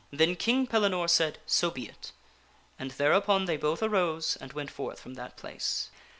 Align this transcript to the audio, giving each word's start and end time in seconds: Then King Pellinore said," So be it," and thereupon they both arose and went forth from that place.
Then 0.09 0.35
King 0.35 0.65
Pellinore 0.65 1.07
said," 1.07 1.37
So 1.59 1.69
be 1.69 1.85
it," 1.85 2.11
and 2.79 2.89
thereupon 2.89 3.45
they 3.45 3.55
both 3.57 3.83
arose 3.83 4.35
and 4.37 4.51
went 4.51 4.71
forth 4.71 4.99
from 4.99 5.13
that 5.13 5.37
place. 5.37 5.91